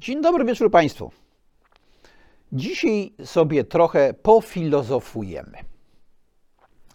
[0.00, 1.10] Dzień dobry wieczór Państwu.
[2.52, 5.58] Dzisiaj sobie trochę pofilozofujemy.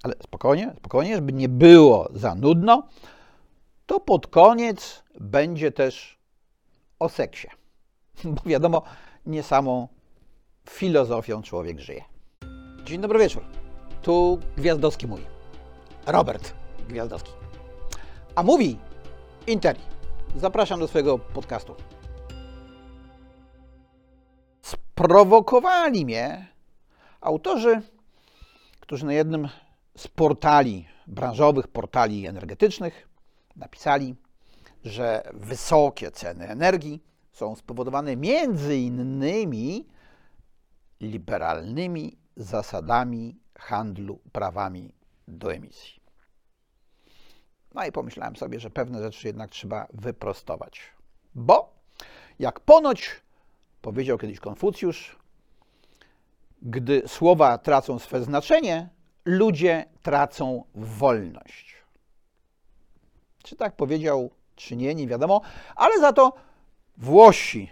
[0.04, 2.88] Ale spokojnie, spokojnie, żeby nie było za nudno,
[3.86, 6.20] to pod koniec będzie też
[7.00, 7.48] o seksie.
[8.24, 8.82] Bo wiadomo,
[9.26, 9.88] nie samą
[10.70, 12.04] filozofią człowiek żyje.
[12.84, 13.44] Dzień dobry wieczór.
[14.02, 15.24] Tu Gwiazdowski mówi.
[16.06, 16.54] Robert
[16.90, 17.32] Gwiazdowski.
[18.36, 18.78] A mówi
[19.48, 19.82] Interi.
[20.36, 21.76] Zapraszam do swojego podcastu.
[24.96, 26.48] Sprowokowali mnie
[27.22, 27.82] autorzy,
[28.80, 29.50] którzy na jednym
[29.98, 33.08] z portali, branżowych portali energetycznych,
[33.56, 34.16] napisali,
[34.86, 39.88] że wysokie ceny energii są spowodowane między innymi
[41.02, 44.92] liberalnymi zasadami handlu prawami
[45.28, 46.02] do emisji.
[47.74, 50.82] No i pomyślałem sobie, że pewne rzeczy jednak trzeba wyprostować.
[51.36, 51.76] Bo
[52.40, 53.25] jak ponoć
[53.86, 55.16] powiedział kiedyś Konfucjusz,
[56.62, 58.90] gdy słowa tracą swe znaczenie,
[59.26, 61.76] ludzie tracą wolność.
[63.44, 65.42] Czy tak powiedział, czy nie, nie wiadomo,
[65.76, 66.34] ale za to
[66.98, 67.70] Włosi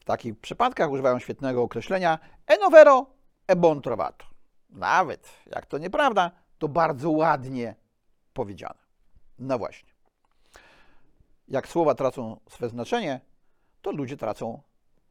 [0.00, 3.06] w takich przypadkach używają świetnego określenia enovero
[3.46, 4.26] e bon trovato.
[4.70, 7.74] Nawet jak to nieprawda, to bardzo ładnie
[8.34, 8.80] powiedziane.
[9.38, 9.90] No właśnie.
[11.48, 13.20] Jak słowa tracą swe znaczenie,
[13.82, 14.62] to ludzie tracą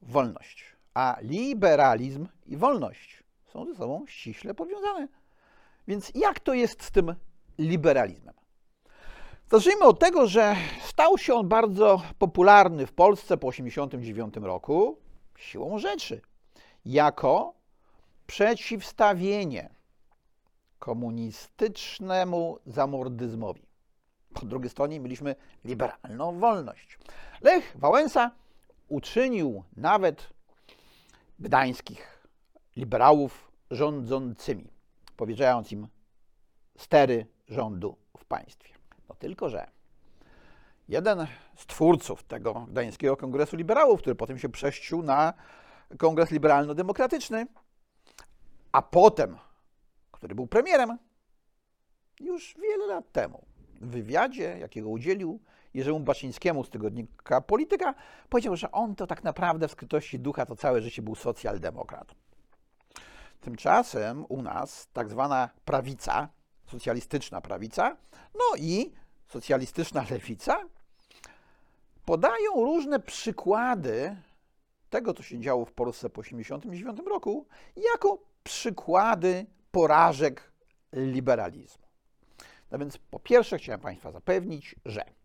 [0.01, 0.65] wolność.
[0.93, 5.07] A liberalizm i wolność są ze sobą ściśle powiązane.
[5.87, 7.15] Więc jak to jest z tym
[7.57, 8.35] liberalizmem?
[9.51, 14.97] Zacznijmy od tego, że stał się on bardzo popularny w Polsce po 1989 roku
[15.37, 16.21] siłą rzeczy,
[16.85, 17.53] jako
[18.27, 19.69] przeciwstawienie
[20.79, 23.61] komunistycznemu zamordyzmowi.
[24.33, 26.99] Po drugiej stronie mieliśmy liberalną wolność.
[27.41, 28.31] Lech Wałęsa
[28.89, 30.29] uczynił nawet
[31.39, 32.27] gdańskich
[32.75, 34.67] liberałów rządzącymi,
[35.17, 35.87] powierzając im
[36.77, 38.73] stery rządu w państwie.
[39.09, 39.69] No tylko, że
[40.87, 45.33] jeden z twórców tego gdańskiego kongresu liberałów, który potem się przeszcił na
[45.97, 47.47] kongres liberalno-demokratyczny,
[48.71, 49.37] a potem,
[50.11, 50.97] który był premierem,
[52.19, 53.45] już wiele lat temu
[53.81, 55.39] w wywiadzie, jakiego udzielił
[55.73, 57.93] Jerzemu Baczyńskiemu z tygodnika Polityka,
[58.29, 62.15] powiedział, że on to tak naprawdę w skrytości ducha to całe życie był socjaldemokratą.
[63.41, 66.29] Tymczasem u nas tak zwana prawica,
[66.67, 67.97] socjalistyczna prawica,
[68.33, 68.91] no i
[69.27, 70.59] socjalistyczna lewica
[72.05, 74.15] podają różne przykłady
[74.89, 77.47] tego, co się działo w Polsce po 1989 roku,
[77.93, 80.51] jako przykłady porażek
[80.93, 81.83] liberalizmu.
[82.71, 85.18] No więc po pierwsze chciałem Państwa zapewnić, że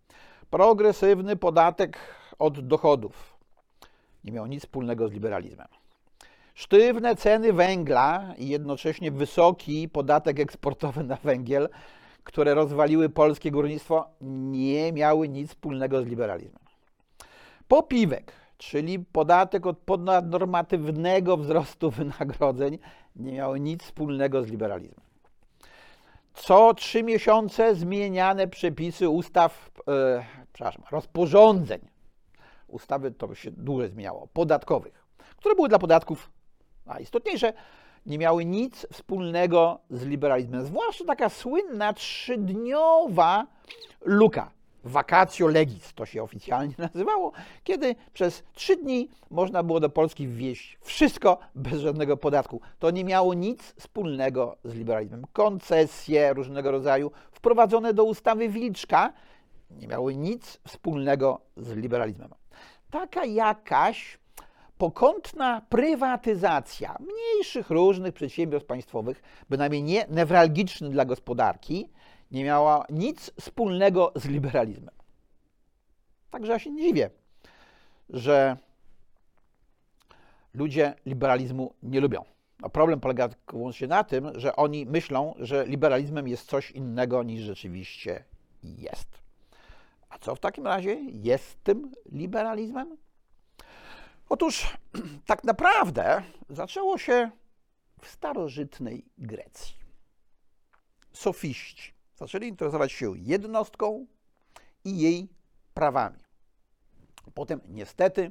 [0.55, 1.99] progresywny podatek
[2.39, 3.37] od dochodów
[4.25, 5.67] nie miał nic wspólnego z liberalizmem.
[6.55, 11.69] Sztywne ceny węgla i jednocześnie wysoki podatek eksportowy na węgiel,
[12.25, 16.63] które rozwaliły polskie górnictwo, nie miały nic wspólnego z liberalizmem.
[17.69, 22.79] Popiwek, czyli podatek od ponadnormatywnego wzrostu wynagrodzeń,
[23.17, 25.05] nie miały nic wspólnego z liberalizmem
[26.35, 31.81] co trzy miesiące zmieniane przepisy ustaw, e, przepraszam, rozporządzeń,
[32.69, 35.05] ustawy to się dłużej zmieniało, podatkowych,
[35.37, 36.31] które były dla podatków
[36.87, 37.53] najistotniejsze,
[38.07, 40.67] nie miały nic wspólnego z liberalizmem.
[40.67, 43.47] Zwłaszcza taka słynna trzydniowa
[44.01, 44.51] luka
[44.85, 47.33] vacatio legis, to się oficjalnie nazywało,
[47.65, 52.61] kiedy przez trzy dni można było do Polski wwieźć wszystko bez żadnego podatku.
[52.79, 55.25] To nie miało nic wspólnego z liberalizmem.
[55.33, 59.13] Koncesje różnego rodzaju wprowadzone do ustawy Wilczka
[59.79, 62.31] nie miały nic wspólnego z liberalizmem.
[62.91, 64.19] Taka jakaś
[64.79, 71.89] pokątna prywatyzacja mniejszych różnych przedsiębiorstw państwowych, bynajmniej nie newralgiczny dla gospodarki,
[72.31, 74.95] nie miała nic wspólnego z liberalizmem.
[76.31, 77.11] Także ja się nie dziwię,
[78.11, 78.57] że
[80.55, 82.25] ludzie liberalizmu nie lubią.
[82.61, 87.43] No problem polega wyłącznie na tym, że oni myślą, że liberalizmem jest coś innego niż
[87.43, 88.25] rzeczywiście
[88.63, 89.24] jest.
[90.15, 92.97] A co w takim razie jest tym liberalizmem?
[94.29, 94.77] Otóż
[95.27, 97.31] tak naprawdę zaczęło się
[98.01, 99.75] w starożytnej Grecji.
[101.13, 104.07] Sofiści zaczęli interesować się jednostką
[104.85, 105.29] i jej
[105.75, 106.19] prawami.
[107.35, 108.31] Potem niestety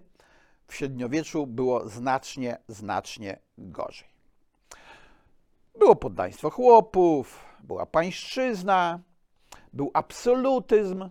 [0.67, 4.07] w średniowieczu było znacznie, znacznie gorzej.
[5.79, 8.99] Było poddaństwo chłopów, była pańszczyzna,
[9.73, 11.09] był absolutyzm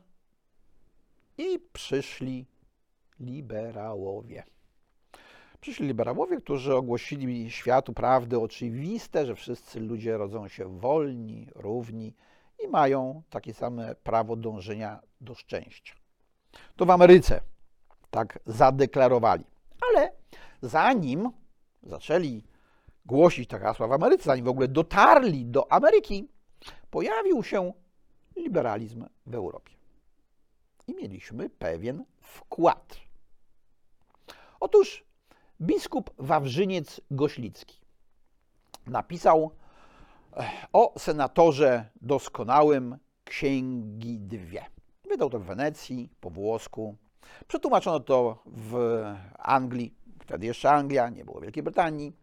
[1.38, 2.46] i przyszli
[3.20, 4.44] liberałowie.
[5.60, 12.14] Przyszli liberałowie, którzy ogłosili światu prawdy oczywiste, że wszyscy ludzie rodzą się wolni, równi
[12.64, 15.94] i mają takie same prawo dążenia do szczęścia.
[16.76, 17.40] To w Ameryce
[18.10, 19.44] tak zadeklarowali.
[19.90, 20.12] Ale
[20.62, 21.30] zanim
[21.82, 22.44] zaczęli
[23.06, 26.28] głosić te hasła w Ameryce, zanim w ogóle dotarli do Ameryki,
[26.90, 27.72] pojawił się
[28.36, 29.81] liberalizm w Europie.
[30.92, 32.96] Mieliśmy pewien wkład.
[34.60, 35.04] Otóż
[35.60, 37.80] biskup Wawrzyniec Goślicki
[38.86, 39.50] napisał
[40.72, 44.66] o senatorze doskonałym księgi dwie.
[45.08, 46.96] Wydał to w Wenecji, po włosku.
[47.46, 49.02] Przetłumaczono to w
[49.38, 52.16] Anglii, wtedy jeszcze Anglia, nie było Wielkiej Brytanii.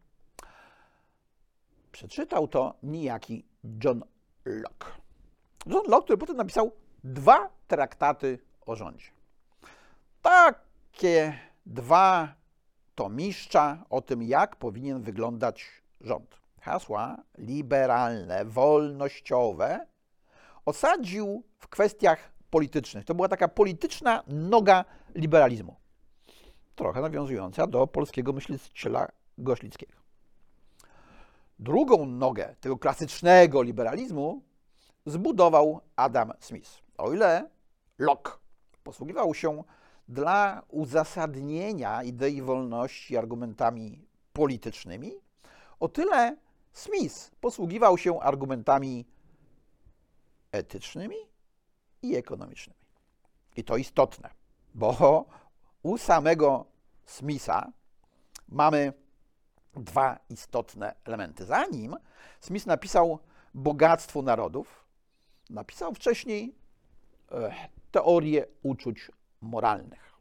[1.92, 3.46] Przeczytał to niejaki
[3.84, 4.04] John
[4.46, 4.88] Locke.
[5.66, 6.72] John Locke, który potem napisał
[7.04, 8.40] dwa traktaty
[8.70, 9.06] o rządzie.
[10.22, 12.34] Takie dwa
[12.96, 15.66] tomiszcza o tym, jak powinien wyglądać
[16.02, 16.40] rząd.
[16.62, 19.88] Hasła liberalne, wolnościowe
[20.66, 23.06] osadził w kwestiach politycznych.
[23.06, 24.86] To była taka polityczna noga
[25.16, 25.76] liberalizmu.
[26.76, 29.08] Trochę nawiązująca do polskiego myśliciela
[29.38, 29.94] Goślickiego.
[31.60, 34.42] Drugą nogę tego klasycznego liberalizmu
[35.06, 36.70] zbudował Adam Smith.
[36.98, 37.50] O ile
[37.98, 38.32] Locke
[38.84, 39.64] posługiwał się
[40.08, 45.14] dla uzasadnienia idei wolności argumentami politycznymi,
[45.80, 46.38] o tyle
[46.74, 49.06] Smith posługiwał się argumentami
[50.52, 51.16] etycznymi
[52.02, 52.80] i ekonomicznymi.
[53.56, 54.30] I to istotne,
[54.74, 55.26] bo
[55.84, 56.66] u samego
[57.06, 57.72] Smitha
[58.48, 58.94] mamy
[59.74, 61.46] dwa istotne elementy.
[61.46, 61.96] Zanim
[62.40, 63.20] Smith napisał
[63.54, 64.86] Bogactwo Narodów,
[65.50, 66.56] napisał wcześniej
[67.32, 70.14] e, teorię uczuć moralnych.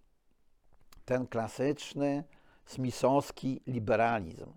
[1.04, 2.24] Ten klasyczny
[2.66, 4.52] smithowski liberalizm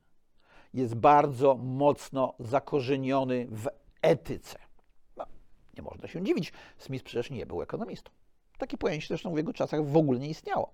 [0.73, 3.67] jest bardzo mocno zakorzeniony w
[4.01, 4.59] etyce.
[5.17, 5.25] No,
[5.77, 8.11] nie można się dziwić, Smith przecież nie był ekonomistą.
[8.57, 10.73] Takie pojęcie zresztą w jego czasach w ogóle nie istniało.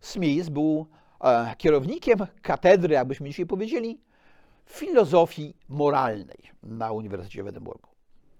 [0.00, 0.86] Smith był
[1.20, 4.00] e, kierownikiem katedry, jakbyśmy dzisiaj powiedzieli,
[4.66, 7.88] filozofii moralnej na Uniwersytecie w Edynburgu.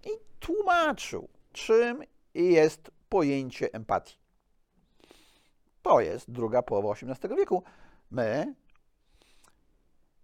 [0.04, 0.08] I
[0.40, 2.02] tłumaczył, czym
[2.34, 4.18] jest pojęcie empatii.
[5.82, 7.62] To jest druga połowa XVIII wieku.
[8.10, 8.54] My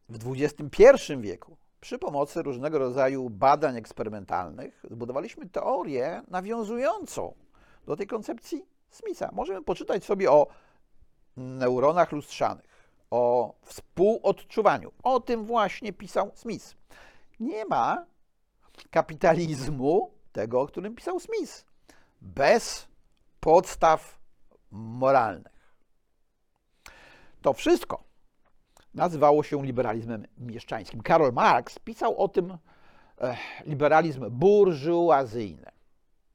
[0.09, 7.35] w XXI wieku przy pomocy różnego rodzaju badań eksperymentalnych zbudowaliśmy teorię nawiązującą
[7.87, 9.31] do tej koncepcji Smitha.
[9.33, 10.47] Możemy poczytać sobie o
[11.37, 14.93] neuronach lustrzanych, o współodczuwaniu.
[15.03, 16.75] O tym właśnie pisał Smith.
[17.41, 18.07] Nie ma
[18.91, 21.66] kapitalizmu, tego, o którym pisał Smith,
[22.35, 22.89] bez
[23.41, 24.19] podstaw
[24.71, 25.77] moralnych.
[27.43, 28.05] To wszystko
[28.95, 31.03] nazywało się liberalizmem mieszczańskim.
[31.03, 32.59] Karol Marx pisał o tym
[33.21, 35.71] e, liberalizm burżuazyjny.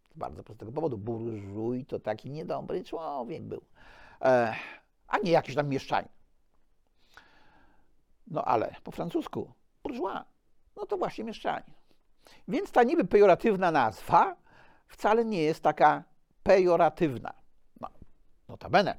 [0.10, 0.98] Z bardzo prostego powodu.
[0.98, 3.62] Burżuj to taki niedobry człowiek był.
[4.22, 4.56] E,
[5.08, 6.10] a nie jakiś tam mieszczanin.
[8.28, 9.54] No ale po francusku
[9.84, 10.24] bourgeois,
[10.76, 11.74] no to właśnie mieszczanin.
[12.48, 14.41] Więc ta niby pejoratywna nazwa
[14.92, 16.04] wcale nie jest taka
[16.44, 17.34] pejoratywna.
[17.82, 17.88] No,
[18.50, 18.98] notabene,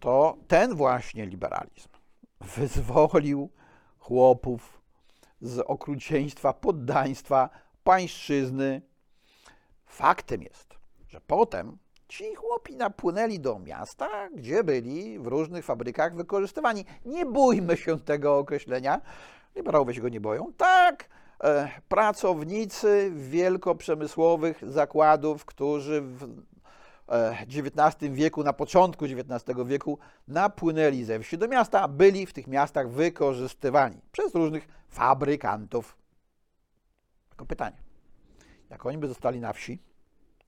[0.00, 1.88] to ten właśnie liberalizm
[2.40, 3.50] wyzwolił
[3.98, 4.82] chłopów
[5.40, 7.50] z okrucieństwa, poddaństwa,
[7.84, 8.82] pańszczyzny.
[9.86, 10.74] Faktem jest,
[11.08, 16.84] że potem Ci chłopi napłynęli do miasta, gdzie byli w różnych fabrykach wykorzystywani.
[17.04, 19.00] Nie bójmy się tego określenia.
[19.56, 20.52] Liberałowie się go nie boją.
[20.56, 21.08] Tak,
[21.88, 26.46] pracownicy wielkoprzemysłowych zakładów, którzy w
[27.40, 32.46] XIX e, wieku, na początku XIX wieku napłynęli ze wsi do miasta, byli w tych
[32.46, 35.96] miastach wykorzystywani przez różnych fabrykantów.
[37.28, 37.76] Tylko pytanie,
[38.70, 39.82] jak oni by zostali na wsi,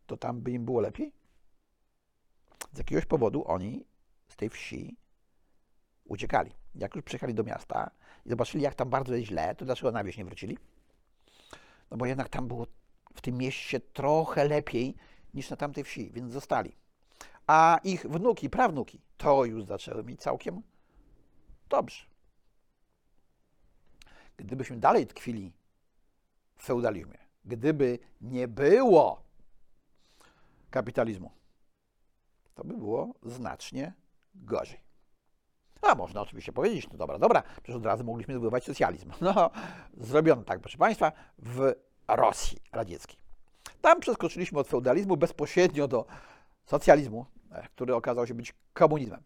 [0.07, 1.19] to tam by im było lepiej?
[2.73, 3.85] z jakiegoś powodu oni
[4.29, 4.97] z tej wsi
[6.05, 6.51] uciekali.
[6.75, 7.91] Jak już przyjechali do miasta
[8.27, 10.59] i zobaczyli, jak tam bardzo jest źle, to dlaczego na wieś nie wrócili?
[11.91, 12.67] No bo jednak tam było
[13.15, 14.95] w tym mieście trochę lepiej
[15.35, 16.77] niż na tamtej wsi, więc zostali.
[17.47, 20.63] A ich wnuki, prawnuki, to już zaczęły mieć całkiem
[21.69, 22.05] dobrze.
[24.37, 25.53] Gdybyśmy dalej tkwili
[26.57, 29.23] w feudalizmie, gdyby nie było
[30.71, 31.31] kapitalizmu,
[32.55, 33.93] to by było znacznie
[34.35, 34.88] gorzej.
[35.83, 39.13] A można oczywiście powiedzieć, no dobra, dobra, przecież od razu mogliśmy zbudować socjalizm.
[39.21, 39.51] No,
[39.97, 41.75] zrobiono tak, proszę Państwa, w
[42.09, 43.19] Rosji radzieckiej.
[43.81, 46.07] Tam przeskoczyliśmy od feudalizmu bezpośrednio do
[46.65, 49.23] socjalizmu, e, który okazał się być komunizmem.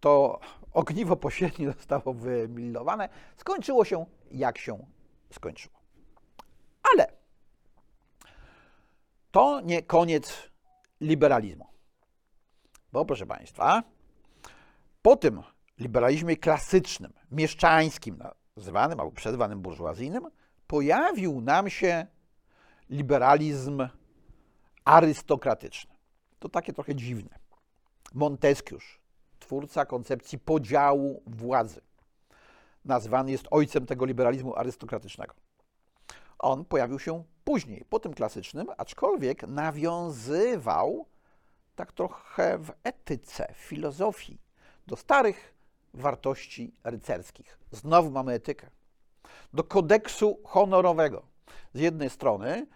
[0.00, 0.40] To
[0.72, 4.78] ogniwo pośrednie zostało wymillowane, skończyło się jak się
[5.30, 5.78] skończyło.
[6.92, 7.12] Ale
[9.30, 10.50] to nie koniec
[11.00, 11.66] liberalizmu.
[12.92, 13.82] Bo proszę Państwa,
[15.02, 15.42] po tym
[15.78, 18.22] liberalizmie klasycznym, mieszczańskim,
[18.56, 20.26] nazywanym albo przezwanym burżuazyjnym,
[20.66, 22.06] pojawił nam się
[22.90, 23.88] liberalizm
[24.84, 25.94] arystokratyczny.
[26.38, 27.38] To takie trochę dziwne.
[28.14, 28.78] Montesquieu,
[29.38, 31.80] twórca koncepcji podziału władzy,
[32.84, 35.34] nazwany jest ojcem tego liberalizmu arystokratycznego.
[36.38, 41.06] On pojawił się później, po tym klasycznym, aczkolwiek nawiązywał
[41.76, 44.38] tak trochę w etyce, w filozofii
[44.86, 45.54] do starych
[45.94, 47.58] wartości rycerskich.
[47.70, 48.70] Znowu mamy etykę.
[49.52, 51.22] Do kodeksu honorowego.
[51.74, 52.66] Z jednej strony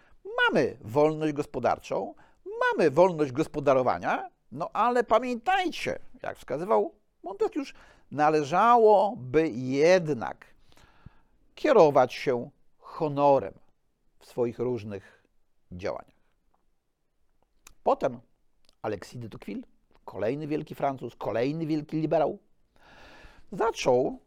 [0.43, 2.15] mamy wolność gospodarczą,
[2.45, 6.93] mamy wolność gospodarowania, no ale pamiętajcie, jak wskazywał
[7.23, 7.63] Montesquieu,
[8.11, 10.45] należałoby jednak
[11.55, 13.53] kierować się honorem
[14.19, 15.23] w swoich różnych
[15.71, 16.13] działaniach.
[17.83, 18.19] Potem
[18.81, 19.63] Alexis de Tocqueville,
[20.05, 22.39] kolejny wielki Francuz, kolejny wielki liberał,
[23.57, 24.19] zaczął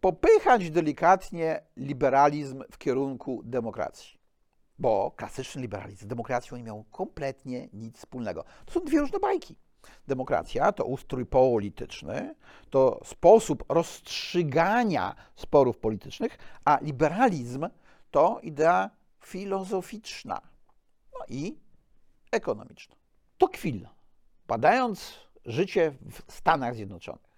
[0.00, 4.18] popychać delikatnie liberalizm w kierunku demokracji.
[4.78, 8.44] Bo klasyczny liberalizm z demokracją nie miał kompletnie nic wspólnego.
[8.66, 9.56] To są dwie różne bajki.
[10.08, 12.34] Demokracja to ustrój polityczny,
[12.70, 17.68] to sposób rozstrzygania sporów politycznych, a liberalizm
[18.10, 18.90] to idea
[19.20, 20.40] filozoficzna
[21.12, 21.58] no i
[22.30, 22.96] ekonomiczna.
[23.38, 23.88] Tocqueville,
[24.46, 27.34] badając życie w Stanach Zjednoczonych,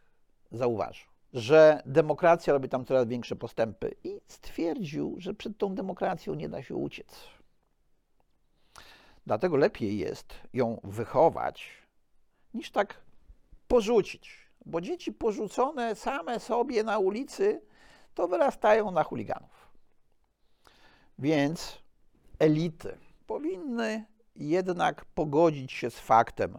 [0.50, 6.49] zauważył, że demokracja robi tam coraz większe postępy i stwierdził, że przed tą demokracją nie
[6.49, 7.28] da się uciec.
[9.26, 11.68] Dlatego lepiej jest ją wychować,
[12.54, 13.00] niż tak
[13.68, 14.47] porzucić.
[14.66, 17.62] Bo dzieci porzucone same sobie na ulicy,
[18.14, 19.71] to wyrastają na chuliganów.
[21.18, 21.78] Więc
[22.38, 24.04] elity powinny
[24.37, 26.59] jednak pogodzić się z faktem,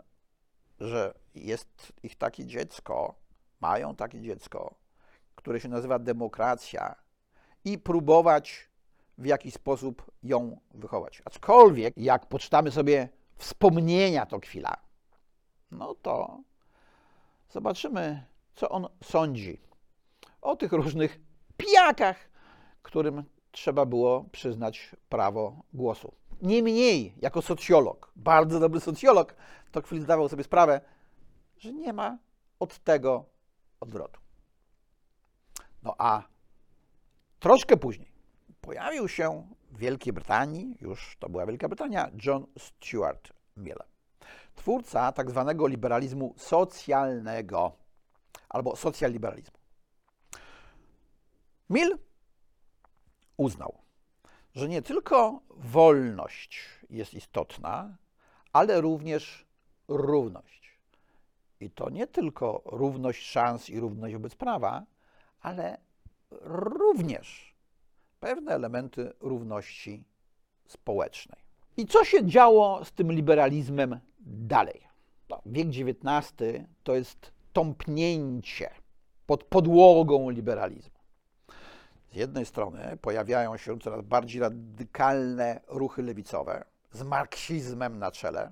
[0.79, 3.15] że jest ich takie dziecko,
[3.61, 4.75] mają takie dziecko,
[5.35, 6.95] które się nazywa demokracja
[7.65, 8.69] i próbować
[9.17, 11.21] w jakiś sposób ją wychować.
[11.25, 14.77] Aczkolwiek, jak poczytamy sobie wspomnienia to chwila,
[15.71, 16.41] no to
[17.49, 18.23] zobaczymy,
[18.55, 19.61] co on sądzi
[20.41, 21.19] o tych różnych
[21.57, 22.29] pijakach,
[22.81, 26.13] którym trzeba było przyznać prawo głosu.
[26.41, 29.35] Niemniej, jako socjolog, bardzo dobry socjolog,
[29.71, 30.81] to chwilę zdawał sobie sprawę,
[31.57, 32.17] że nie ma
[32.59, 33.25] od tego
[33.79, 34.19] odwrotu.
[35.83, 36.23] No a
[37.39, 38.11] troszkę później
[38.61, 43.77] pojawił się w Wielkiej Brytanii, już to była Wielka Brytania, John Stuart Mill,
[44.55, 47.71] twórca tak zwanego liberalizmu socjalnego
[48.49, 49.57] albo socjaliberalizmu.
[51.69, 51.97] Mill
[53.37, 53.77] uznał,
[54.55, 57.97] że nie tylko wolność jest istotna,
[58.53, 59.45] ale również
[59.87, 60.66] równość.
[61.59, 64.85] I to nie tylko równość szans i równość wobec prawa,
[65.41, 65.77] ale
[66.31, 67.55] również
[68.19, 70.03] pewne elementy równości
[70.67, 71.39] społecznej.
[71.77, 74.87] I co się działo z tym liberalizmem dalej?
[75.29, 76.33] No, wiek XIX
[76.83, 78.69] to jest tąpnięcie
[79.25, 80.97] pod podłogą liberalizmu.
[82.11, 88.51] Z jednej strony pojawiają się coraz bardziej radykalne ruchy lewicowe z marksizmem na czele,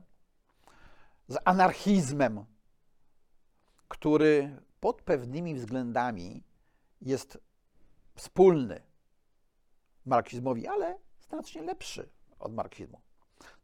[1.28, 2.46] z anarchizmem,
[3.88, 6.44] który pod pewnymi względami
[7.02, 7.38] jest
[8.16, 8.82] wspólny
[10.06, 10.98] marksizmowi, ale
[11.30, 13.02] znacznie lepszy od marksizmu.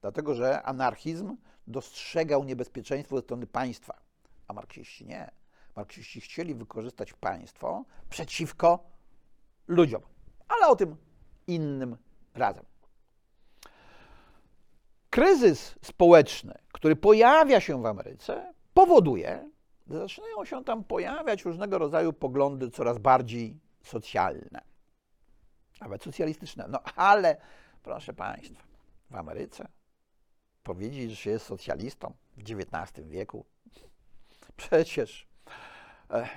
[0.01, 1.37] Dlatego, że anarchizm
[1.67, 4.01] dostrzegał niebezpieczeństwo ze strony państwa,
[4.47, 5.31] a marksiści nie.
[5.75, 8.83] Marksiści chcieli wykorzystać państwo przeciwko
[9.67, 10.01] ludziom.
[10.47, 10.95] Ale o tym
[11.47, 11.97] innym
[12.33, 12.65] razem.
[15.09, 19.49] Kryzys społeczny, który pojawia się w Ameryce, powoduje,
[19.87, 24.61] zaczynają się tam pojawiać różnego rodzaju poglądy coraz bardziej socjalne,
[25.81, 26.65] nawet socjalistyczne.
[26.69, 27.37] No ale,
[27.83, 28.63] proszę Państwa,
[29.09, 29.67] w Ameryce
[30.63, 33.45] powiedzieć, że się jest socjalistą w XIX wieku,
[34.57, 35.27] przecież
[36.09, 36.29] e,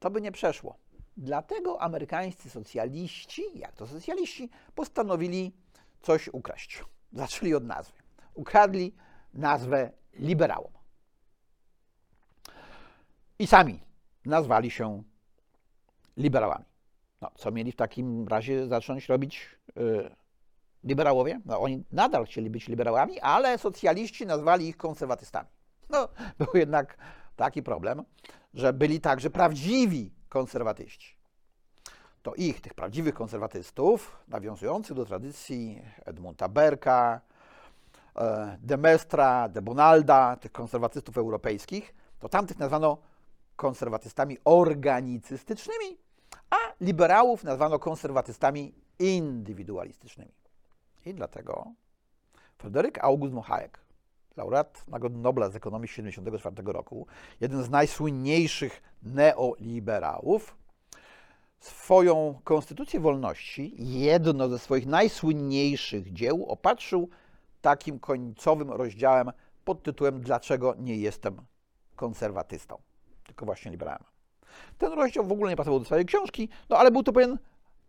[0.00, 0.76] to by nie przeszło.
[1.16, 5.52] Dlatego amerykańscy socjaliści, jak to socjaliści, postanowili
[6.00, 6.84] coś ukraść.
[7.12, 7.98] Zaczęli od nazwy.
[8.34, 8.94] Ukradli
[9.34, 10.72] nazwę liberałom.
[13.38, 13.80] I sami
[14.24, 15.02] nazwali się
[16.16, 16.64] liberałami.
[17.20, 20.10] No, co mieli w takim razie zacząć robić yy,
[20.84, 21.40] liberałowie?
[21.44, 25.48] No, oni nadal chcieli być liberałami, ale socjaliści nazwali ich konserwatystami.
[25.90, 26.08] No,
[26.38, 26.96] był jednak
[27.36, 28.04] taki problem,
[28.54, 31.16] że byli także prawdziwi konserwatyści.
[32.22, 37.20] To ich, tych prawdziwych konserwatystów, nawiązujących do tradycji Edmunda Berka,
[38.16, 42.98] e, de Mestra, de Bonalda, tych konserwatystów europejskich, to tamtych nazwano
[43.62, 45.98] konserwatystami organicystycznymi,
[46.50, 50.32] a liberałów nazwano konserwatystami indywidualistycznymi.
[51.06, 51.72] I dlatego
[52.58, 53.44] Fryderyk August von
[54.36, 57.06] laureat Nagrody Nobla z ekonomii 1974 roku,
[57.40, 60.56] jeden z najsłynniejszych neoliberałów,
[61.60, 67.08] swoją Konstytucję Wolności, jedno ze swoich najsłynniejszych dzieł, opatrzył
[67.60, 69.32] takim końcowym rozdziałem
[69.64, 71.36] pod tytułem Dlaczego nie jestem
[71.96, 72.78] konserwatystą,
[73.32, 74.04] tylko właśnie liberałem.
[74.78, 77.38] Ten rozdział w ogóle nie pasował do swojej książki, no ale był to pewien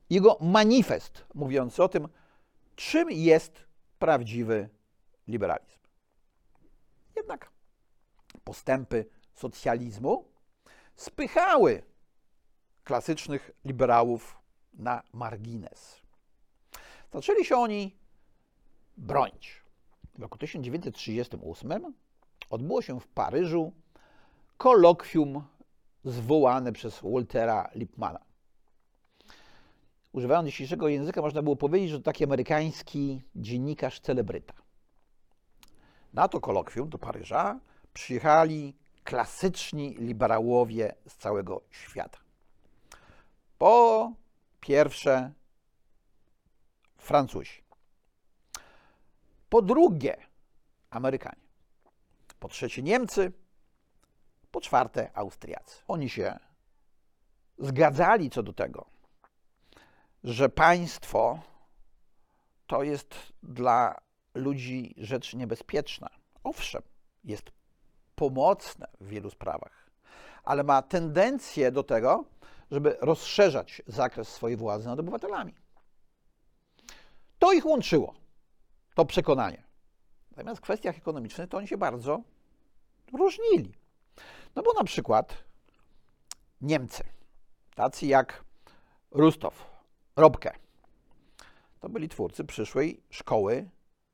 [0.10, 2.08] jego manifest mówiący o tym,
[2.76, 3.66] czym jest
[4.00, 4.70] prawdziwy
[5.28, 5.80] liberalizm.
[7.16, 7.52] Jednak
[8.44, 10.26] postępy socjalizmu
[10.96, 11.84] spychały
[12.84, 14.38] klasycznych liberałów
[14.74, 16.02] na margines.
[17.14, 17.96] Zaczęli się oni
[18.98, 19.64] bronić.
[20.18, 21.94] W roku 1938
[22.50, 23.74] odbyło się w Paryżu
[24.64, 25.44] kolokwium
[26.04, 28.20] zwołane przez Waltera Lippmana.
[30.12, 34.54] Używając dzisiejszego języka, można było powiedzieć, że to taki amerykański dziennikarz celebryta.
[36.14, 37.60] Na to kolokwium do Paryża
[37.94, 42.20] przyjechali klasyczni liberałowie z całego świata.
[43.58, 44.12] Po
[44.60, 45.32] pierwsze,
[46.98, 47.64] Francuzi.
[49.50, 50.18] Po drugie,
[50.90, 51.44] Amerykanie.
[52.40, 53.43] Po trzecie, Niemcy.
[54.54, 55.82] Po czwarte, Austriacy.
[55.88, 56.40] Oni się
[57.58, 58.86] zgadzali co do tego,
[60.24, 61.40] że państwo
[62.68, 64.02] to jest dla
[64.36, 66.10] ludzi rzecz niebezpieczna.
[66.44, 66.82] Owszem,
[67.24, 67.52] jest
[68.16, 69.90] pomocne w wielu sprawach,
[70.44, 72.26] ale ma tendencję do tego,
[72.72, 75.54] żeby rozszerzać zakres swojej władzy nad obywatelami.
[77.40, 78.14] To ich łączyło,
[78.96, 79.64] to przekonanie.
[80.32, 82.22] Natomiast w kwestiach ekonomicznych to oni się bardzo
[83.14, 83.83] różnili.
[84.56, 85.44] No bo na przykład
[86.62, 87.04] Niemcy,
[87.76, 88.44] tacy jak
[89.12, 89.66] Rustow,
[90.16, 90.54] Robke,
[91.80, 93.70] to byli twórcy przyszłej szkoły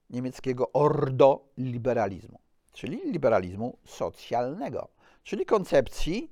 [0.10, 2.40] niemieckiego ordoliberalizmu,
[2.74, 4.88] czyli liberalizmu socjalnego,
[5.24, 6.32] czyli koncepcji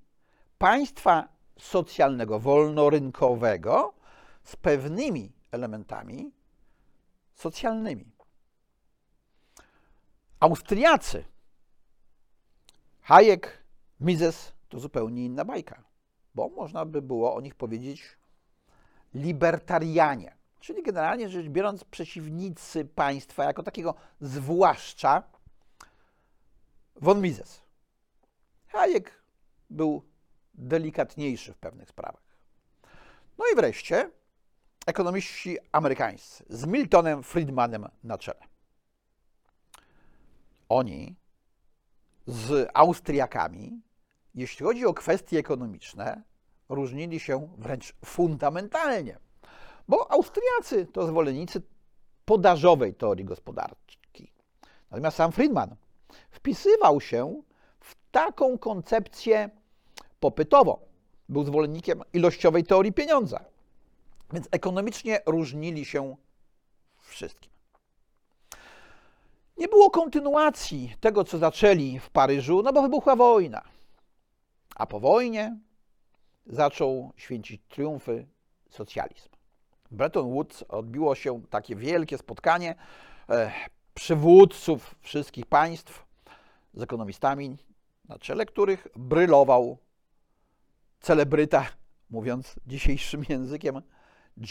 [0.57, 1.27] państwa
[1.59, 3.93] socjalnego, wolnorynkowego
[4.43, 6.31] z pewnymi elementami
[7.33, 8.11] socjalnymi.
[10.39, 11.25] Austriacy,
[13.01, 13.63] Hayek,
[13.99, 15.83] Mises to zupełnie inna bajka,
[16.35, 18.17] bo można by było o nich powiedzieć
[19.13, 25.23] libertarianie, czyli generalnie rzecz biorąc przeciwnicy państwa jako takiego, zwłaszcza
[26.95, 27.61] von Mises.
[28.67, 29.23] Hayek
[29.69, 30.03] był
[30.53, 32.27] delikatniejszy w pewnych sprawach.
[33.37, 34.11] No i wreszcie
[34.85, 38.39] ekonomiści amerykańscy z Miltonem Friedmanem na czele.
[40.69, 41.15] Oni
[42.27, 43.81] z Austriakami,
[44.37, 46.21] jeśli chodzi o kwestie ekonomiczne,
[46.69, 49.19] różnili się wręcz fundamentalnie,
[49.87, 51.61] bo Austriacy to zwolennicy
[52.25, 54.31] podażowej teorii gospodarki.
[54.91, 55.75] Natomiast sam Friedman
[56.29, 57.41] wpisywał się
[57.79, 59.49] w taką koncepcję
[60.19, 60.79] popytową.
[61.29, 63.39] Był zwolennikiem ilościowej teorii pieniądza.
[64.33, 66.15] Więc ekonomicznie różnili się
[66.99, 67.51] wszystkim.
[69.57, 73.76] Nie było kontynuacji tego, co zaczęli w Paryżu, no bo wybuchła wojna.
[74.77, 75.57] A po wojnie
[76.45, 78.27] zaczął święcić triumfy
[78.69, 79.29] socjalizm.
[79.91, 82.75] W Bretton Woods odbiło się takie wielkie spotkanie
[83.29, 83.51] e,
[83.93, 86.05] przywódców wszystkich państw
[86.73, 87.57] z ekonomistami,
[88.09, 89.77] na czele których brylował
[90.99, 91.65] celebryta,
[92.09, 93.81] mówiąc dzisiejszym językiem,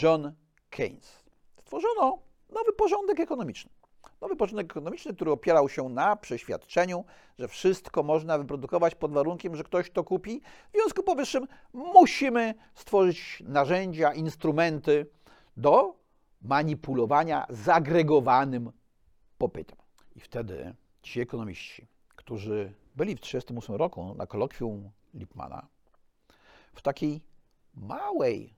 [0.01, 0.33] John
[0.69, 1.23] Keynes.
[1.59, 3.71] Stworzono nowy porządek ekonomiczny.
[4.21, 7.05] Nowy porządek ekonomiczny, który opierał się na przeświadczeniu,
[7.39, 10.41] że wszystko można wyprodukować pod warunkiem, że ktoś to kupi.
[10.69, 15.05] W związku powyższym musimy stworzyć narzędzia, instrumenty
[15.57, 15.95] do
[16.41, 18.71] manipulowania zagregowanym
[19.37, 19.77] popytem.
[20.15, 25.67] I wtedy ci ekonomiści, którzy byli w 1938 roku na kolokwium Lipmana,
[26.73, 27.21] w takiej
[27.73, 28.55] małej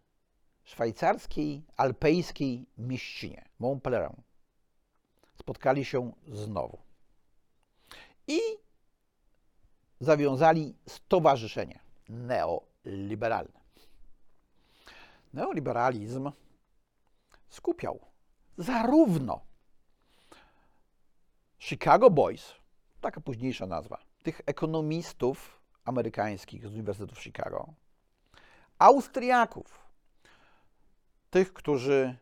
[0.63, 4.11] szwajcarskiej, alpejskiej mieścinie, Montpellier,
[5.39, 6.77] spotkali się znowu.
[8.27, 8.39] I
[9.99, 13.59] zawiązali stowarzyszenie neoliberalne.
[15.33, 16.31] Neoliberalizm
[17.49, 17.99] skupiał
[18.57, 19.41] zarówno
[21.59, 22.53] Chicago Boys,
[23.01, 27.73] taka późniejsza nazwa, tych ekonomistów amerykańskich z Uniwersytetu w Chicago,
[28.79, 29.79] Austriaków,
[31.29, 32.17] tych, którzy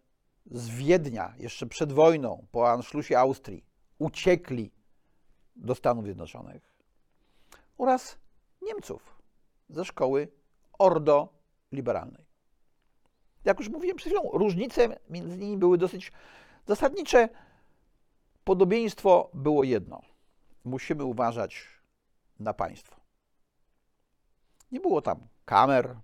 [0.52, 3.66] z Wiednia jeszcze przed wojną, po Anschlussie Austrii,
[4.00, 4.72] uciekli
[5.56, 6.78] do Stanów Zjednoczonych,
[7.78, 8.18] oraz
[8.62, 9.22] Niemców
[9.70, 10.28] ze szkoły
[10.80, 11.30] Ordo
[11.72, 12.26] Liberalnej.
[13.46, 16.12] Jak już mówiłem przed chwilą, różnice między nimi były dosyć
[16.66, 17.30] zasadnicze.
[18.44, 20.02] Podobieństwo było jedno.
[20.64, 21.68] Musimy uważać
[22.40, 22.96] na państwo.
[24.72, 25.96] Nie było tam kamer,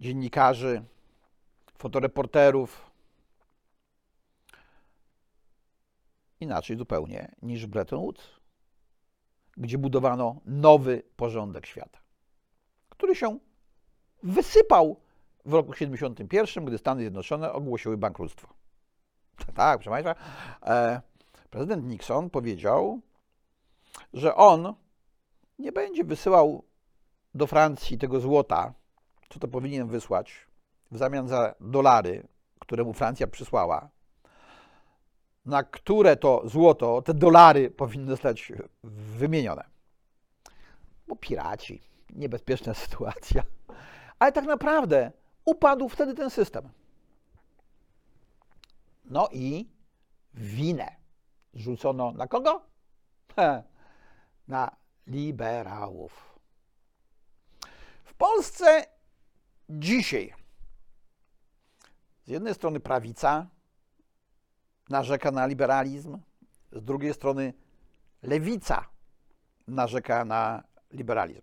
[0.00, 0.84] dziennikarzy,
[1.78, 2.90] fotoreporterów.
[6.40, 8.24] Inaczej zupełnie niż Bretton Woods,
[9.56, 11.98] gdzie budowano nowy porządek świata,
[12.88, 13.38] który się
[14.22, 15.00] wysypał
[15.44, 18.48] w roku 1971, gdy Stany Zjednoczone ogłosiły bankructwo.
[19.54, 20.14] Tak, proszę Państwa,
[20.62, 21.00] e,
[21.50, 23.00] prezydent Nixon powiedział,
[24.12, 24.74] że on
[25.58, 26.64] nie będzie wysyłał
[27.34, 28.74] do Francji tego złota,
[29.28, 30.46] co to powinien wysłać
[30.94, 32.26] w zamian za dolary,
[32.58, 33.90] które mu Francja przysłała,
[35.46, 38.52] na które to złoto, te dolary powinny zostać
[39.18, 39.64] wymienione.
[41.08, 43.42] Bo piraci, niebezpieczna sytuacja.
[44.18, 45.12] Ale tak naprawdę
[45.44, 46.68] upadł wtedy ten system.
[49.04, 49.68] No i
[50.34, 50.96] winę
[51.54, 52.62] rzucono na kogo?
[54.48, 54.76] Na
[55.06, 56.38] liberałów.
[58.04, 58.86] W Polsce
[59.68, 60.43] dzisiaj
[62.24, 63.46] z jednej strony prawica
[64.88, 66.18] narzeka na liberalizm,
[66.72, 67.54] z drugiej strony
[68.22, 68.86] lewica
[69.68, 71.42] narzeka na liberalizm.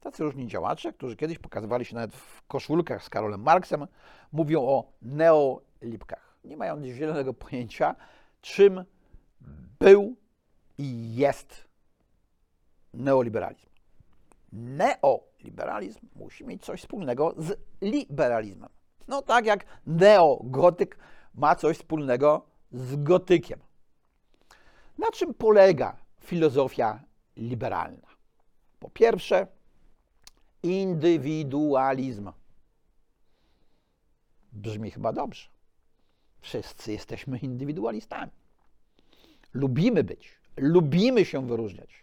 [0.00, 3.86] Tacy różni działacze, którzy kiedyś pokazywali się nawet w koszulkach z Karolem Marksem,
[4.32, 6.38] mówią o neolibkach.
[6.44, 7.94] Nie mają zielonego pojęcia,
[8.40, 8.84] czym
[9.78, 10.16] był
[10.78, 11.68] i jest
[12.94, 13.68] neoliberalizm.
[14.52, 18.70] Neoliberalizm musi mieć coś wspólnego z liberalizmem.
[19.08, 20.98] No tak jak neogotyk
[21.34, 23.60] ma coś wspólnego z gotykiem.
[24.98, 27.04] Na czym polega filozofia
[27.36, 28.08] liberalna?
[28.80, 29.46] Po pierwsze,
[30.62, 32.32] indywidualizm.
[34.52, 35.48] Brzmi chyba dobrze.
[36.40, 38.32] Wszyscy jesteśmy indywidualistami.
[39.54, 42.02] Lubimy być, lubimy się wyróżniać.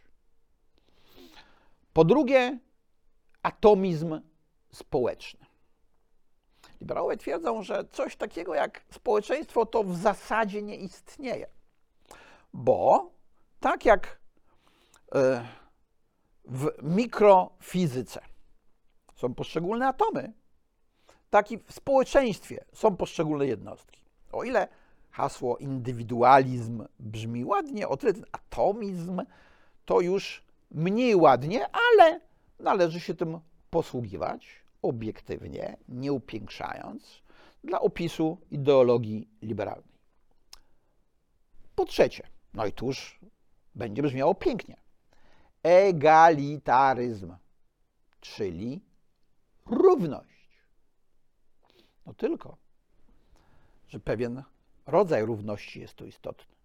[1.94, 2.60] Po drugie,
[3.44, 4.22] atomizm
[4.72, 5.49] społeczny.
[6.82, 11.48] Liberałowie twierdzą, że coś takiego jak społeczeństwo to w zasadzie nie istnieje,
[12.54, 13.12] bo
[13.60, 14.20] tak jak
[15.16, 15.46] e,
[16.46, 18.22] w mikrofizyce
[19.16, 20.34] są poszczególne atomy,
[21.30, 24.02] tak i w społeczeństwie są poszczególne jednostki.
[24.32, 24.68] O ile
[25.12, 29.22] hasło indywidualizm brzmi ładnie, o tyle ten atomizm
[29.86, 32.22] to już mniej ładnie, ale
[32.60, 33.40] należy się tym
[33.70, 37.22] posługiwać obiektywnie, nie upiększając,
[37.64, 40.00] dla opisu ideologii liberalnej.
[41.76, 43.20] Po trzecie, no i tuż
[43.76, 44.78] będzie brzmiało pięknie,
[45.64, 47.36] egalitaryzm,
[48.22, 48.82] czyli
[49.66, 50.50] równość.
[52.06, 52.58] No tylko,
[53.88, 54.44] że pewien
[54.86, 56.56] rodzaj równości jest tu istotny.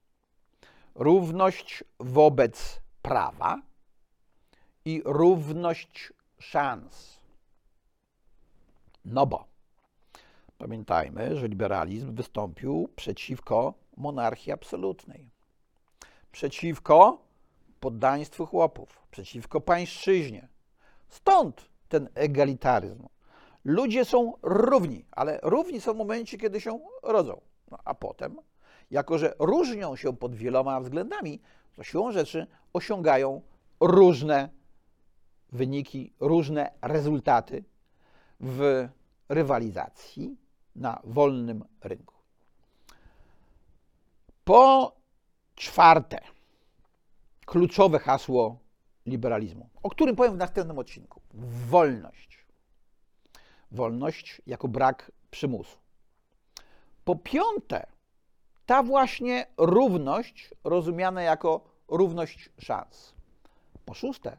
[0.94, 3.62] Równość wobec prawa
[4.85, 7.24] i równość szans.
[9.05, 9.45] No bo
[10.59, 15.31] pamiętajmy, że liberalizm wystąpił przeciwko monarchii absolutnej,
[16.33, 17.19] przeciwko
[17.81, 20.49] poddaństwu chłopów, przeciwko pańszczyźnie.
[21.09, 23.07] Stąd ten egalitaryzm.
[23.64, 27.40] Ludzie są równi, ale równi są w momencie, kiedy się rodzą.
[27.71, 28.37] No, a potem,
[28.90, 31.40] jako że różnią się pod wieloma względami,
[31.75, 33.43] to siłą rzeczy osiągają
[33.81, 34.49] różne
[35.53, 37.64] wyniki, różne rezultaty
[38.44, 38.88] w
[39.28, 40.37] rywalizacji
[40.76, 42.14] na wolnym rynku.
[44.44, 44.92] Po
[45.54, 46.20] czwarte,
[47.46, 48.59] kluczowe hasło
[49.07, 51.20] liberalizmu, o którym powiem w następnym odcinku.
[51.68, 52.46] Wolność.
[53.70, 55.78] Wolność jako brak przymusu.
[57.04, 57.87] Po piąte,
[58.66, 63.14] ta właśnie równość rozumiana jako równość szans.
[63.85, 64.38] Po szóste,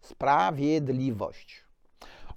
[0.00, 1.64] sprawiedliwość.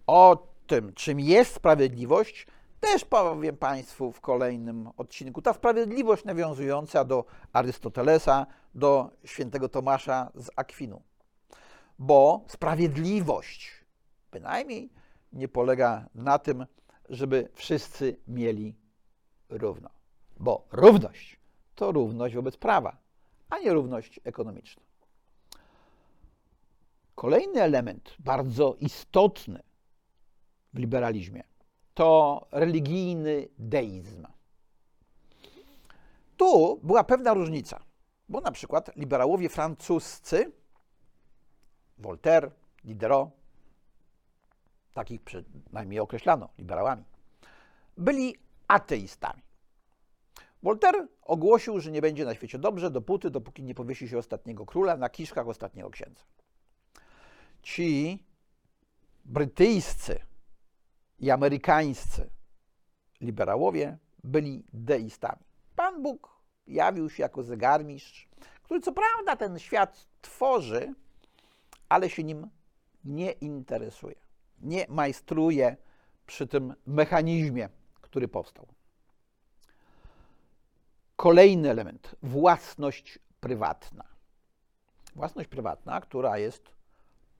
[0.07, 2.47] O tym, czym jest sprawiedliwość,
[2.79, 5.41] też powiem Państwu w kolejnym odcinku.
[5.41, 11.01] Ta sprawiedliwość nawiązująca do Arystotelesa, do świętego Tomasza z Akwinu.
[11.99, 13.85] Bo sprawiedliwość
[14.31, 14.89] bynajmniej
[15.33, 16.65] nie polega na tym,
[17.09, 18.75] żeby wszyscy mieli
[19.49, 19.89] równo.
[20.39, 21.39] Bo równość
[21.75, 22.97] to równość wobec prawa,
[23.49, 24.83] a nie równość ekonomiczna.
[27.15, 29.68] Kolejny element, bardzo istotny
[30.73, 31.43] w liberalizmie,
[31.93, 34.27] to religijny deizm.
[36.37, 37.83] Tu była pewna różnica,
[38.29, 40.51] bo na przykład liberałowie francuscy,
[41.97, 42.51] Voltaire,
[42.83, 43.29] Diderot,
[44.93, 47.03] takich przynajmniej określano liberałami,
[47.97, 48.35] byli
[48.67, 49.41] ateistami.
[50.63, 54.97] Voltaire ogłosił, że nie będzie na świecie dobrze dopóty, dopóki nie powiesi się ostatniego króla
[54.97, 56.23] na kiszkach ostatniego księdza.
[57.61, 58.23] Ci
[59.25, 60.19] brytyjscy
[61.19, 62.29] i amerykańscy
[63.21, 65.43] liberałowie byli deistami.
[65.75, 68.29] Pan Bóg jawił się jako zegarmistrz,
[68.63, 70.93] który co prawda ten świat tworzy,
[71.89, 72.47] ale się nim
[73.05, 74.15] nie interesuje,
[74.61, 75.77] nie majstruje
[76.25, 77.69] przy tym mechanizmie,
[78.01, 78.67] który powstał.
[81.15, 84.03] Kolejny element własność prywatna.
[85.15, 86.71] Własność prywatna, która jest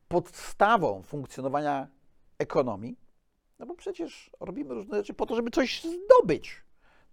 [0.07, 1.87] podstawą funkcjonowania
[2.37, 2.97] ekonomii,
[3.59, 6.63] no bo przecież robimy różne rzeczy po to, żeby coś zdobyć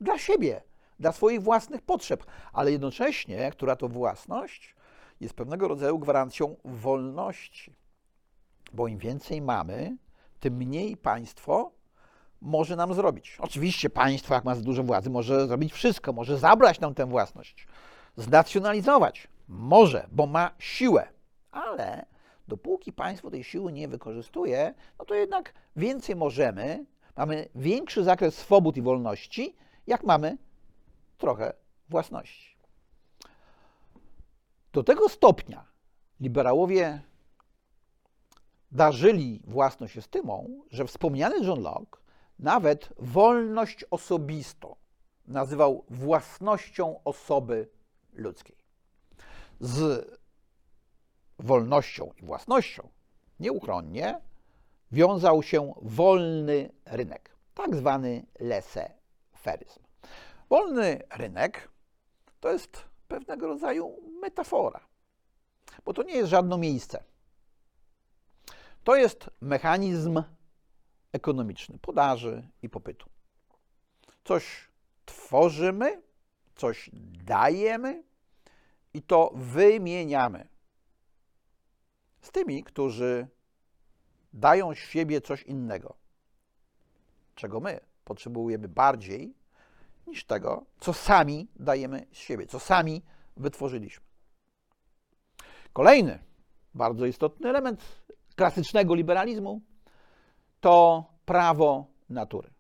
[0.01, 0.63] dla siebie,
[0.99, 4.77] dla swoich własnych potrzeb, ale jednocześnie, która to własność
[5.21, 7.75] jest pewnego rodzaju gwarancją wolności.
[8.73, 9.97] Bo im więcej mamy,
[10.41, 11.73] tym mniej państwo
[12.41, 13.37] może nam zrobić.
[13.41, 17.67] Oczywiście państwo, jak ma za dużo władzy, może zrobić wszystko, może zabrać nam tę własność,
[18.17, 19.29] znacjonalizować.
[19.49, 21.09] Może, bo ma siłę,
[21.51, 22.07] ale
[22.49, 28.77] dopóki państwo tej siły nie wykorzystuje, no to jednak więcej możemy, mamy większy zakres swobód
[28.77, 29.57] i wolności,
[29.87, 30.39] jak mamy
[31.19, 31.53] trochę
[31.89, 32.57] własności.
[34.73, 35.65] Do tego stopnia
[36.21, 37.01] liberałowie
[38.73, 42.01] darzyli własność estymą, że wspomniany John Locke
[42.39, 44.77] nawet wolność osobistą
[45.27, 47.69] nazywał własnością osoby
[48.13, 48.57] ludzkiej.
[49.61, 50.07] Z
[51.39, 52.89] wolnością i własnością
[53.41, 54.21] nieuchronnie
[54.93, 59.81] wiązał się wolny rynek, tak zwany laissez-faireizm.
[60.51, 61.69] Wolny rynek
[62.41, 64.81] to jest pewnego rodzaju metafora,
[65.85, 67.05] bo to nie jest żadne miejsce.
[68.85, 70.23] To jest mechanizm
[71.13, 73.09] ekonomiczny podaży i popytu.
[74.25, 74.69] Coś
[75.05, 76.03] tworzymy,
[76.57, 76.91] coś
[77.25, 78.05] dajemy
[78.95, 80.49] i to wymieniamy
[82.21, 83.29] z tymi, którzy
[84.33, 85.97] dają z siebie coś innego,
[87.35, 89.35] czego my potrzebujemy bardziej
[90.07, 93.03] niż tego, co sami dajemy z siebie, co sami
[93.37, 94.07] wytworzyliśmy.
[95.73, 96.19] Kolejny
[96.75, 98.05] bardzo istotny element
[98.37, 99.61] klasycznego liberalizmu
[100.61, 102.51] to prawo natury.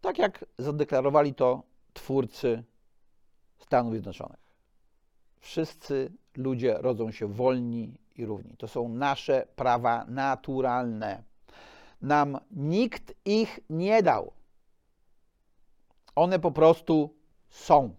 [0.00, 2.64] Tak jak zadeklarowali to twórcy
[3.58, 4.41] Stanów Zjednoczonych.
[5.42, 8.56] Wszyscy ludzie rodzą się wolni i równi.
[8.56, 11.22] To są nasze prawa naturalne.
[12.02, 14.32] Nam nikt ich nie dał.
[16.14, 17.14] One po prostu
[17.48, 17.94] są.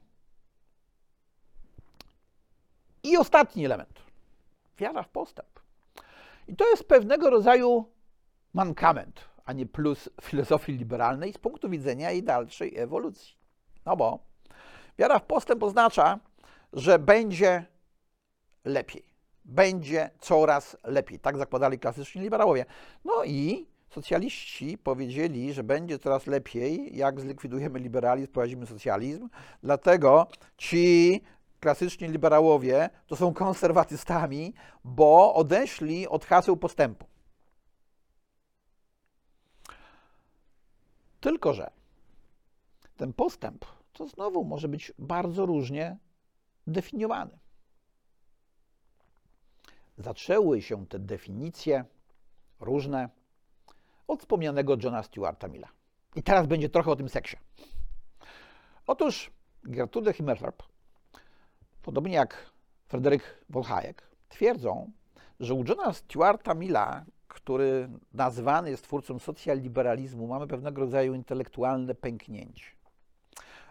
[3.04, 4.00] I ostatni element.
[4.78, 5.60] Wiara w postęp.
[6.48, 7.86] I to jest pewnego rodzaju
[8.54, 13.36] mankament, a nie plus filozofii liberalnej z punktu widzenia jej dalszej ewolucji.
[13.86, 14.20] No bo
[14.98, 16.20] wiara w postęp oznacza,
[16.74, 17.66] że będzie
[18.66, 19.04] lepiej.
[19.46, 21.20] Będzie coraz lepiej.
[21.20, 22.66] Tak zakładali klasyczni liberałowie.
[23.06, 29.30] No i socjaliści powiedzieli, że będzie coraz lepiej, jak zlikwidujemy liberalizm, prowadzimy socjalizm.
[29.64, 31.22] Dlatego ci
[31.60, 37.06] klasyczni liberałowie to są konserwatystami, bo odeszli od haseł postępu.
[41.20, 41.72] Tylko, że
[42.98, 45.98] ten postęp to znowu może być bardzo różnie
[46.68, 47.40] definiowany.
[49.98, 51.86] Zaczęły się te definicje
[52.60, 53.10] różne
[54.08, 55.68] od wspomnianego Johna Stewarta Milla.
[56.16, 57.38] I teraz będzie trochę o tym seksie.
[58.88, 59.32] Otóż
[59.64, 60.64] Gertrude Himmelfarb,
[61.82, 62.52] podobnie jak
[62.88, 63.64] Fryderyk von
[64.30, 64.92] twierdzą,
[65.40, 72.66] że u Johna Stewarta Milla, który nazwany jest twórcą socjaliberalizmu, mamy pewnego rodzaju intelektualne pęknięcie.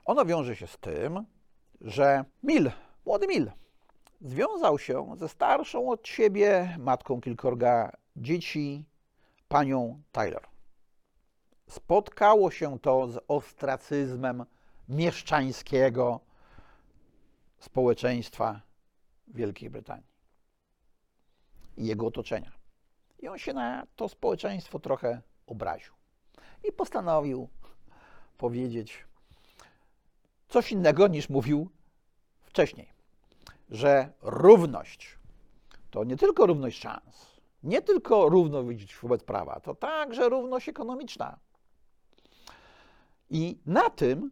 [0.04, 1.24] Ono wiąże się z tym,
[1.84, 2.70] że Mill,
[3.06, 3.50] młody Mill,
[4.20, 8.84] związał się ze starszą od siebie matką kilkorga dzieci,
[9.48, 10.46] panią Tyler.
[11.68, 14.44] Spotkało się to z ostracyzmem
[14.88, 16.20] mieszczańskiego
[17.58, 18.60] społeczeństwa
[19.28, 20.12] Wielkiej Brytanii
[21.76, 22.52] i jego otoczenia.
[23.18, 25.92] I on się na to społeczeństwo trochę obraził
[26.68, 27.48] i postanowił
[28.38, 29.04] powiedzieć
[30.52, 31.68] coś innego niż mówił
[32.40, 32.88] wcześniej,
[33.70, 35.18] że równość
[35.90, 41.38] to nie tylko równość szans, nie tylko równość wobec prawa, to także równość ekonomiczna.
[43.30, 44.30] I na tym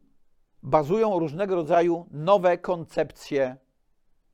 [0.62, 3.56] bazują różnego rodzaju nowe koncepcje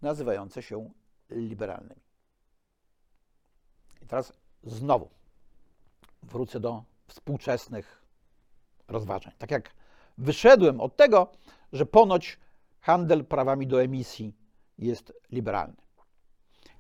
[0.03, 0.91] nazywające się
[1.31, 2.01] liberalnymi.
[4.03, 4.33] I teraz
[4.65, 5.09] znowu
[6.23, 8.03] wrócę do współczesnych
[8.89, 9.33] rozważań.
[9.39, 9.71] Tak jak
[10.19, 11.33] wyszedłem od tego,
[11.73, 12.39] że ponoć
[12.81, 14.35] handel prawami do emisji
[14.79, 15.87] jest liberalny.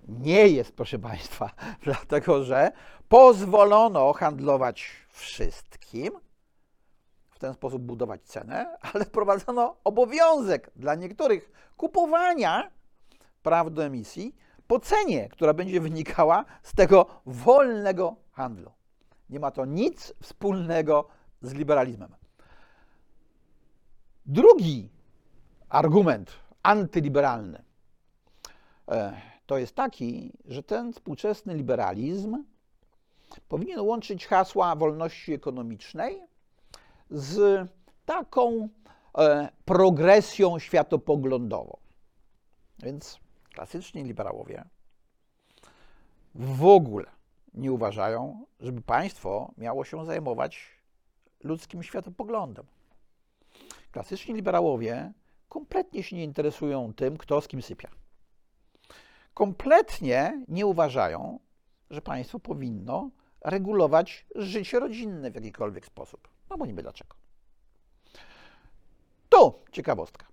[0.08, 1.50] Nie jest, proszę Państwa,
[1.84, 2.72] dlatego że
[3.08, 6.10] pozwolono handlować wszystkim,
[7.30, 12.70] w ten sposób budować cenę, ale wprowadzono obowiązek dla niektórych kupowania
[13.42, 18.72] praw do emisji po cenie, która będzie wynikała z tego wolnego handlu.
[19.30, 21.08] Nie ma to nic wspólnego
[21.42, 22.14] z liberalizmem.
[24.26, 24.88] Drugi
[25.68, 27.62] argument antyliberalny
[28.88, 32.44] e, to jest taki, że ten współczesny liberalizm
[33.48, 36.22] powinien łączyć hasła wolności ekonomicznej
[37.10, 37.68] z
[38.06, 38.68] taką
[39.18, 41.76] e, progresją światopoglądową.
[42.78, 43.20] Więc
[43.54, 44.64] klasyczni liberałowie
[46.34, 47.06] w ogóle
[47.54, 50.68] nie uważają, żeby państwo miało się zajmować
[51.42, 52.66] ludzkim światopoglądem.
[53.90, 55.12] Klasyczni liberałowie
[55.48, 57.90] kompletnie się nie interesują tym, kto z kim sypia.
[59.34, 61.40] Kompletnie nie uważają,
[61.90, 66.28] że państwo powinno regulować życie rodzinne w jakikolwiek sposób.
[66.50, 67.16] No bo niby dlaczego.
[69.28, 70.26] Tu ciekawostka.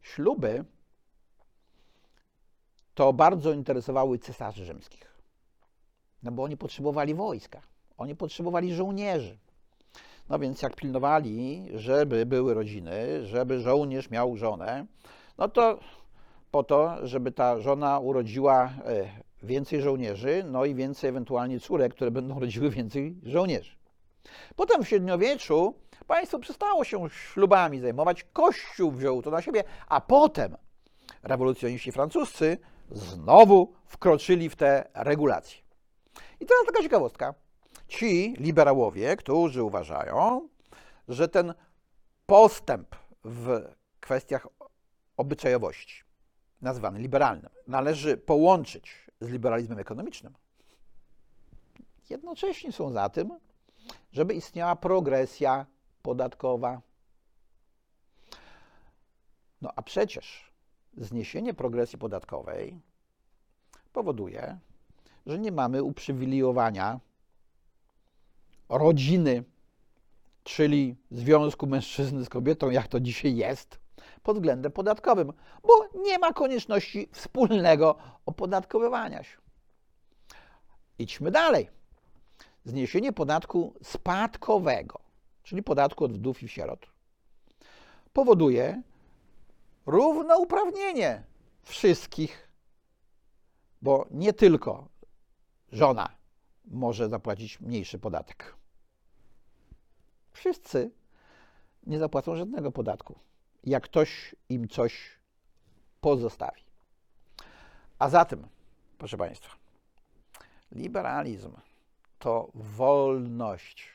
[0.00, 0.64] Śluby
[2.94, 5.12] to bardzo interesowały cesarzy rzymskich.
[6.22, 7.60] No bo oni potrzebowali wojska,
[7.96, 9.38] oni potrzebowali żołnierzy.
[10.28, 14.86] No więc jak pilnowali, żeby były rodziny, żeby żołnierz miał żonę,
[15.38, 15.78] no to
[16.50, 19.04] po to, żeby ta żona urodziła e,
[19.42, 23.76] więcej żołnierzy, no i więcej ewentualnie córek, które będą rodziły więcej żołnierzy.
[24.56, 25.74] Potem w średniowieczu
[26.06, 30.56] państwo przestało się ślubami zajmować, Kościół wziął to na siebie, a potem
[31.22, 32.58] rewolucjoniści francuscy
[32.90, 35.62] znowu wkroczyli w te regulacje.
[36.40, 37.34] I teraz taka ciekawostka.
[37.98, 40.48] Ci liberałowie, którzy uważają,
[41.08, 41.54] że ten
[42.26, 44.46] postęp w kwestiach
[45.16, 46.04] obyczajowości,
[46.62, 50.34] nazwany liberalnym, należy połączyć z liberalizmem ekonomicznym,
[52.10, 53.38] jednocześnie są za tym,
[54.12, 55.66] żeby istniała progresja
[56.02, 56.80] podatkowa.
[59.62, 60.52] No a przecież
[60.96, 62.80] zniesienie progresji podatkowej
[63.92, 64.58] powoduje,
[65.26, 67.00] że nie mamy uprzywilejowania
[68.72, 69.44] rodziny,
[70.44, 73.78] czyli związku mężczyzny z kobietą, jak to dzisiaj jest,
[74.22, 75.32] pod względem podatkowym,
[75.62, 79.36] bo nie ma konieczności wspólnego opodatkowywania się.
[80.98, 81.70] Idźmy dalej.
[82.64, 85.00] Zniesienie podatku spadkowego,
[85.42, 86.86] czyli podatku od wdów i sierot,
[88.12, 88.82] powoduje
[89.86, 91.22] równouprawnienie
[91.62, 92.48] wszystkich,
[93.82, 94.88] bo nie tylko
[95.72, 96.08] żona
[96.64, 98.61] może zapłacić mniejszy podatek.
[100.32, 100.90] Wszyscy
[101.86, 103.18] nie zapłacą żadnego podatku,
[103.64, 105.18] jak ktoś im coś
[106.00, 106.62] pozostawi.
[107.98, 108.48] A zatem,
[108.98, 109.56] proszę Państwa,
[110.72, 111.52] liberalizm
[112.18, 113.88] to wolność.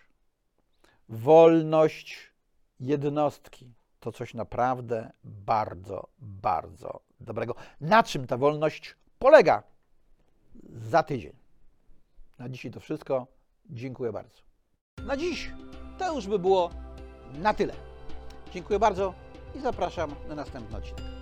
[1.09, 2.33] Wolność
[2.79, 7.55] jednostki to coś naprawdę bardzo, bardzo dobrego.
[7.81, 9.63] Na czym ta wolność polega?
[10.69, 11.33] Za tydzień.
[12.39, 13.27] Na dzisiaj to wszystko.
[13.69, 14.41] Dziękuję bardzo.
[15.05, 15.51] Na dziś
[15.97, 16.69] to już by było
[17.33, 17.73] na tyle.
[18.53, 19.13] Dziękuję bardzo
[19.55, 21.16] i zapraszam na następny odcinek.